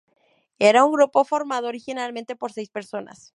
[0.57, 3.29] Era un grupo formado originalmente por seis personas.